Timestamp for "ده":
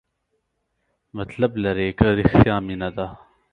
2.97-3.07